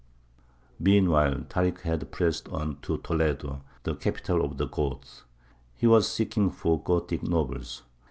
]Meanwhile 0.87 1.41
Tārik 1.47 1.81
had 1.81 2.09
pressed 2.11 2.49
on 2.49 2.77
to 2.81 2.97
Toledo, 2.97 3.61
the 3.83 3.93
capital 3.93 4.43
of 4.43 4.57
the 4.57 4.65
Goths. 4.65 5.25
He 5.75 5.85
was 5.85 6.11
seeking 6.11 6.49
for 6.49 6.77
the 6.77 6.83
Gothic 6.85 7.21
nobles. 7.21 7.83